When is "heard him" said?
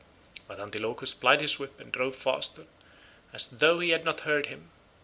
4.21-4.71